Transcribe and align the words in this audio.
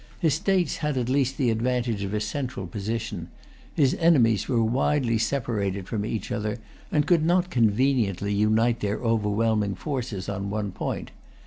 His 0.19 0.33
states 0.33 0.77
had 0.77 0.97
at 0.97 1.09
least 1.09 1.37
the 1.37 1.51
advantage 1.51 2.03
of 2.03 2.11
a 2.15 2.19
central 2.19 2.65
position; 2.65 3.27
his 3.75 3.93
enemies 3.99 4.49
were 4.49 4.63
widely 4.63 5.19
separated 5.19 5.87
from 5.87 6.03
each 6.07 6.31
other, 6.31 6.57
and 6.91 7.05
could 7.05 7.23
not 7.23 7.51
conveniently 7.51 8.33
unite 8.33 8.79
their 8.79 8.97
overwhelming 8.99 9.75
forces 9.75 10.27
on 10.27 10.49
one 10.49 10.71
point. 10.71 11.11